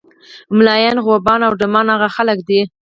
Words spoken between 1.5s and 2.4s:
ډمان هغه خلک